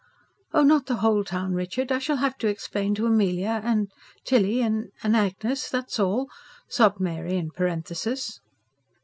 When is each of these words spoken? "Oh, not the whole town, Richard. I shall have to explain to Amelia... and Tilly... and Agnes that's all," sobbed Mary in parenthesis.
"Oh, 0.51 0.63
not 0.63 0.87
the 0.87 0.95
whole 0.95 1.23
town, 1.23 1.53
Richard. 1.53 1.91
I 1.91 1.99
shall 1.99 2.15
have 2.15 2.35
to 2.39 2.47
explain 2.47 2.95
to 2.95 3.05
Amelia... 3.05 3.61
and 3.63 3.91
Tilly... 4.25 4.59
and 4.59 4.89
Agnes 5.03 5.69
that's 5.69 5.99
all," 5.99 6.27
sobbed 6.67 6.99
Mary 6.99 7.37
in 7.37 7.51
parenthesis. 7.51 8.39